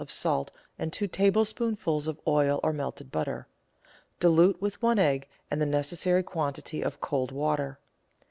[0.03, 0.49] of salt
[0.79, 3.47] and two tablespoonfuls of oil or melted butter.
[4.19, 7.77] Dilute with one egg and the necessary quantity of cold water.